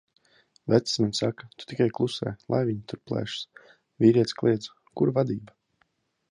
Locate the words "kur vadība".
5.01-5.59